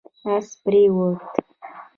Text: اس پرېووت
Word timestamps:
اس 0.29 0.47
پرېووت 0.63 1.31